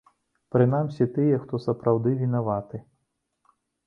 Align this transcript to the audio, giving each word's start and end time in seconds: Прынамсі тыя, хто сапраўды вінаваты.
Прынамсі 0.53 1.05
тыя, 1.17 1.37
хто 1.43 1.59
сапраўды 1.65 2.13
вінаваты. 2.21 2.77